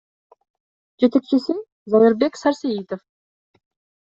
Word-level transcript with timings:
Жетекчиси— 0.99 1.55
Зайырбек 1.91 2.33
Сарсеитов. 2.41 3.01